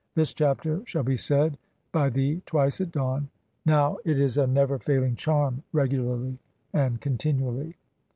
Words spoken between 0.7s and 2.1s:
SHALL BE SAID BY I